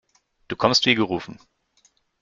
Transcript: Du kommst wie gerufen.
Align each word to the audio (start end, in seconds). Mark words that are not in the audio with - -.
Du 0.47 0.55
kommst 0.55 0.87
wie 0.87 0.95
gerufen. 0.95 1.37